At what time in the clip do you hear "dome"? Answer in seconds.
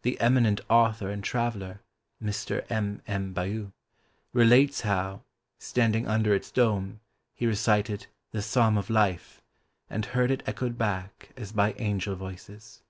6.50-7.00